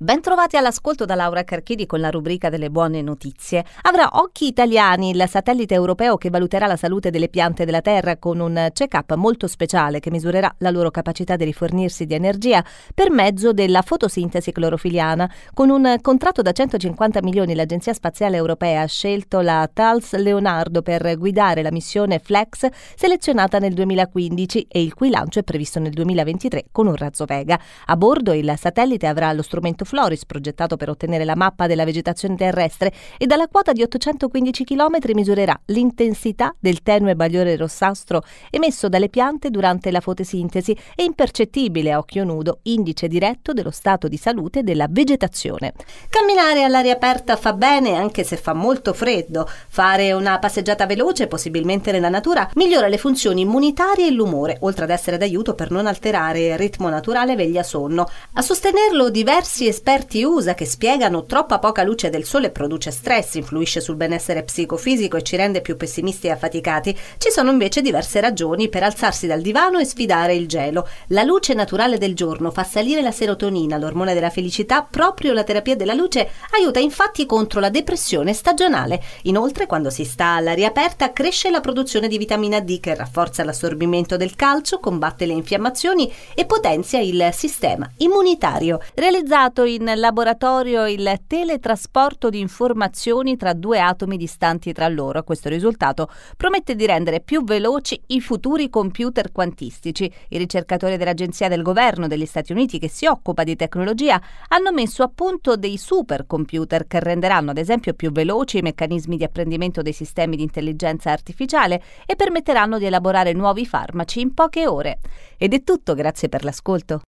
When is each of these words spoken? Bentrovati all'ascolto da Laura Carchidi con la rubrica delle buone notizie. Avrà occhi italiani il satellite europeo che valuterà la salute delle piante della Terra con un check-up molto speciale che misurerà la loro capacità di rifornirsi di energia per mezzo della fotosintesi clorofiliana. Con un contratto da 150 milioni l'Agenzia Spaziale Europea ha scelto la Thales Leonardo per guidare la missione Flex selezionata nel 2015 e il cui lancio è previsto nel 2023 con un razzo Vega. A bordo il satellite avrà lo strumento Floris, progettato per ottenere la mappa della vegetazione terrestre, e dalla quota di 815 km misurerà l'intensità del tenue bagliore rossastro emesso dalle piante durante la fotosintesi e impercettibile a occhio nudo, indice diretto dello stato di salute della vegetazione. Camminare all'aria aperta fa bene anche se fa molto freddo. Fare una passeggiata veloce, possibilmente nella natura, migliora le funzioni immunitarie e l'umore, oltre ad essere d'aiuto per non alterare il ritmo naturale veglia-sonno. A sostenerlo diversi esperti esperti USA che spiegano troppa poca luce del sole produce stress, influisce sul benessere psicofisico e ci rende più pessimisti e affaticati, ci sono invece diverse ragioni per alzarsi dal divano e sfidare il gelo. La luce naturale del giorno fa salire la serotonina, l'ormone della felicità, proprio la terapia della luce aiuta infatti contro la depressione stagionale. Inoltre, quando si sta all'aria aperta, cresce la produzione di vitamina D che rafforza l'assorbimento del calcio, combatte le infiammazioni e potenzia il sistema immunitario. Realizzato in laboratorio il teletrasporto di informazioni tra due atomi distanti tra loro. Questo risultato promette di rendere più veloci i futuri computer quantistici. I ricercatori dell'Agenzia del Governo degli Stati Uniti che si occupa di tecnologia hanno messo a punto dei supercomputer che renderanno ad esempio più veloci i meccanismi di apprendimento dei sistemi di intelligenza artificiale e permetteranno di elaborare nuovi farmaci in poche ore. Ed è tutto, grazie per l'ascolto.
Bentrovati 0.00 0.56
all'ascolto 0.56 1.04
da 1.04 1.16
Laura 1.16 1.42
Carchidi 1.42 1.84
con 1.84 1.98
la 1.98 2.10
rubrica 2.10 2.50
delle 2.50 2.70
buone 2.70 3.02
notizie. 3.02 3.64
Avrà 3.82 4.10
occhi 4.12 4.46
italiani 4.46 5.10
il 5.10 5.24
satellite 5.26 5.74
europeo 5.74 6.16
che 6.16 6.30
valuterà 6.30 6.68
la 6.68 6.76
salute 6.76 7.10
delle 7.10 7.28
piante 7.28 7.64
della 7.64 7.80
Terra 7.80 8.16
con 8.16 8.38
un 8.38 8.68
check-up 8.72 9.14
molto 9.14 9.48
speciale 9.48 9.98
che 9.98 10.12
misurerà 10.12 10.54
la 10.58 10.70
loro 10.70 10.92
capacità 10.92 11.34
di 11.34 11.42
rifornirsi 11.42 12.06
di 12.06 12.14
energia 12.14 12.64
per 12.94 13.10
mezzo 13.10 13.52
della 13.52 13.82
fotosintesi 13.82 14.52
clorofiliana. 14.52 15.28
Con 15.52 15.68
un 15.68 15.98
contratto 16.00 16.42
da 16.42 16.52
150 16.52 17.20
milioni 17.20 17.56
l'Agenzia 17.56 17.92
Spaziale 17.92 18.36
Europea 18.36 18.82
ha 18.82 18.86
scelto 18.86 19.40
la 19.40 19.68
Thales 19.72 20.14
Leonardo 20.14 20.80
per 20.80 21.18
guidare 21.18 21.60
la 21.60 21.72
missione 21.72 22.20
Flex 22.20 22.68
selezionata 22.94 23.58
nel 23.58 23.74
2015 23.74 24.66
e 24.70 24.80
il 24.80 24.94
cui 24.94 25.10
lancio 25.10 25.40
è 25.40 25.42
previsto 25.42 25.80
nel 25.80 25.90
2023 25.90 26.66
con 26.70 26.86
un 26.86 26.94
razzo 26.94 27.24
Vega. 27.24 27.58
A 27.86 27.96
bordo 27.96 28.32
il 28.32 28.54
satellite 28.56 29.08
avrà 29.08 29.32
lo 29.32 29.42
strumento 29.42 29.86
Floris, 29.88 30.26
progettato 30.26 30.76
per 30.76 30.90
ottenere 30.90 31.24
la 31.24 31.34
mappa 31.34 31.66
della 31.66 31.86
vegetazione 31.86 32.36
terrestre, 32.36 32.92
e 33.16 33.24
dalla 33.24 33.48
quota 33.48 33.72
di 33.72 33.80
815 33.82 34.64
km 34.64 34.98
misurerà 35.14 35.58
l'intensità 35.66 36.54
del 36.58 36.82
tenue 36.82 37.16
bagliore 37.16 37.56
rossastro 37.56 38.22
emesso 38.50 38.90
dalle 38.90 39.08
piante 39.08 39.48
durante 39.48 39.90
la 39.90 40.00
fotosintesi 40.00 40.76
e 40.94 41.04
impercettibile 41.04 41.92
a 41.92 41.98
occhio 41.98 42.24
nudo, 42.24 42.58
indice 42.64 43.08
diretto 43.08 43.54
dello 43.54 43.70
stato 43.70 44.08
di 44.08 44.18
salute 44.18 44.62
della 44.62 44.86
vegetazione. 44.90 45.72
Camminare 46.10 46.64
all'aria 46.64 46.92
aperta 46.92 47.36
fa 47.36 47.54
bene 47.54 47.94
anche 47.94 48.24
se 48.24 48.36
fa 48.36 48.52
molto 48.52 48.92
freddo. 48.92 49.48
Fare 49.68 50.12
una 50.12 50.38
passeggiata 50.38 50.84
veloce, 50.84 51.28
possibilmente 51.28 51.92
nella 51.92 52.10
natura, 52.10 52.46
migliora 52.56 52.88
le 52.88 52.98
funzioni 52.98 53.40
immunitarie 53.40 54.08
e 54.08 54.10
l'umore, 54.10 54.58
oltre 54.60 54.84
ad 54.84 54.90
essere 54.90 55.16
d'aiuto 55.16 55.54
per 55.54 55.70
non 55.70 55.86
alterare 55.86 56.48
il 56.48 56.58
ritmo 56.58 56.90
naturale 56.90 57.36
veglia-sonno. 57.36 58.06
A 58.34 58.42
sostenerlo 58.42 59.08
diversi 59.08 59.66
esperti 59.66 59.76
esperti 59.78 60.24
USA 60.24 60.54
che 60.54 60.66
spiegano 60.66 61.24
troppa 61.24 61.60
poca 61.60 61.84
luce 61.84 62.10
del 62.10 62.24
sole 62.24 62.50
produce 62.50 62.90
stress, 62.90 63.34
influisce 63.34 63.80
sul 63.80 63.94
benessere 63.94 64.42
psicofisico 64.42 65.16
e 65.16 65.22
ci 65.22 65.36
rende 65.36 65.60
più 65.60 65.76
pessimisti 65.76 66.26
e 66.26 66.30
affaticati, 66.30 66.98
ci 67.16 67.30
sono 67.30 67.52
invece 67.52 67.80
diverse 67.80 68.20
ragioni 68.20 68.68
per 68.68 68.82
alzarsi 68.82 69.28
dal 69.28 69.40
divano 69.40 69.78
e 69.78 69.84
sfidare 69.84 70.34
il 70.34 70.48
gelo. 70.48 70.88
La 71.08 71.22
luce 71.22 71.54
naturale 71.54 71.96
del 71.96 72.14
giorno 72.14 72.50
fa 72.50 72.64
salire 72.64 73.02
la 73.02 73.12
serotonina, 73.12 73.76
l'ormone 73.76 74.14
della 74.14 74.30
felicità, 74.30 74.82
proprio 74.82 75.32
la 75.32 75.44
terapia 75.44 75.76
della 75.76 75.94
luce 75.94 76.28
aiuta 76.56 76.80
infatti 76.80 77.24
contro 77.24 77.60
la 77.60 77.70
depressione 77.70 78.32
stagionale. 78.32 79.00
Inoltre, 79.22 79.66
quando 79.66 79.90
si 79.90 80.04
sta 80.04 80.34
all'aria 80.34 80.68
aperta, 80.68 81.12
cresce 81.12 81.50
la 81.50 81.60
produzione 81.60 82.08
di 82.08 82.18
vitamina 82.18 82.58
D 82.58 82.80
che 82.80 82.96
rafforza 82.96 83.44
l'assorbimento 83.44 84.16
del 84.16 84.34
calcio, 84.34 84.80
combatte 84.80 85.24
le 85.24 85.34
infiammazioni 85.34 86.12
e 86.34 86.44
potenzia 86.46 86.98
il 86.98 87.28
sistema 87.32 87.88
immunitario. 87.98 88.80
Realizzato 88.94 89.66
in 89.74 89.92
laboratorio 89.96 90.86
il 90.86 91.20
teletrasporto 91.26 92.30
di 92.30 92.40
informazioni 92.40 93.36
tra 93.36 93.52
due 93.52 93.80
atomi 93.80 94.16
distanti 94.16 94.72
tra 94.72 94.88
loro. 94.88 95.22
Questo 95.22 95.48
risultato 95.48 96.10
promette 96.36 96.74
di 96.74 96.86
rendere 96.86 97.20
più 97.20 97.44
veloci 97.44 98.00
i 98.08 98.20
futuri 98.20 98.70
computer 98.70 99.30
quantistici. 99.32 100.10
I 100.28 100.38
ricercatori 100.38 100.96
dell'Agenzia 100.96 101.48
del 101.48 101.62
Governo 101.62 102.06
degli 102.06 102.26
Stati 102.26 102.52
Uniti 102.52 102.78
che 102.78 102.88
si 102.88 103.06
occupa 103.06 103.44
di 103.44 103.56
tecnologia 103.56 104.20
hanno 104.48 104.72
messo 104.72 105.02
a 105.02 105.10
punto 105.14 105.56
dei 105.56 105.76
supercomputer 105.76 106.86
che 106.86 107.00
renderanno 107.00 107.50
ad 107.50 107.58
esempio 107.58 107.94
più 107.94 108.10
veloci 108.10 108.58
i 108.58 108.62
meccanismi 108.62 109.16
di 109.16 109.24
apprendimento 109.24 109.82
dei 109.82 109.92
sistemi 109.92 110.36
di 110.36 110.42
intelligenza 110.42 111.10
artificiale 111.10 111.82
e 112.06 112.16
permetteranno 112.16 112.78
di 112.78 112.86
elaborare 112.86 113.32
nuovi 113.32 113.66
farmaci 113.66 114.20
in 114.20 114.34
poche 114.34 114.66
ore. 114.66 114.98
Ed 115.36 115.54
è 115.54 115.62
tutto, 115.62 115.94
grazie 115.94 116.28
per 116.28 116.44
l'ascolto. 116.44 117.02